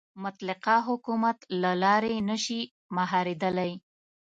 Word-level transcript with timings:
مطلقه 0.23 0.75
حکومت 0.87 1.37
له 1.61 1.71
لارې 1.83 2.15
نه 2.29 2.37
شي 2.45 2.61
مهارېدلی. 2.97 3.71